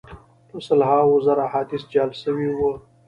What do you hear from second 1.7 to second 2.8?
جعل سوي وه.